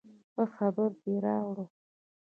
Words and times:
ښه 0.33 0.43
خبر 0.55 0.89
دې 1.01 1.15
راوړ 1.25 1.57